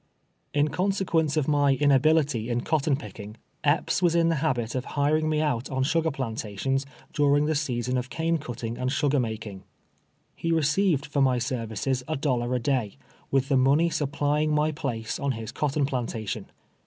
Is 0.51 0.67
consequence 0.69 1.37
of 1.37 1.47
my 1.47 1.75
inability 1.75 2.49
in 2.49 2.61
cotton 2.61 2.95
picking, 2.95 3.37
Epps 3.63 4.01
was 4.01 4.15
in 4.15 4.29
the 4.29 4.37
liabit 4.37 4.73
of 4.73 4.83
hiring 4.97 5.29
me 5.29 5.41
out 5.41 5.69
on 5.69 5.83
sugar 5.83 6.09
plantations 6.09 6.87
during 7.13 7.45
the 7.45 7.53
season 7.53 7.99
of 7.99 8.09
cane 8.09 8.39
cutting 8.39 8.79
and 8.79 8.91
sugar 8.91 9.19
making. 9.19 9.63
He 10.35 10.51
received 10.51 11.05
for 11.05 11.21
my 11.21 11.37
services 11.37 12.03
a 12.07 12.15
dollar 12.15 12.55
a 12.55 12.59
day, 12.59 12.97
with 13.29 13.47
the 13.47 13.57
money 13.57 13.91
supplying 13.91 14.51
my 14.51 14.71
place 14.71 15.19
on 15.19 15.33
his 15.33 15.51
cotton 15.51 15.85
plantation. 15.85 16.47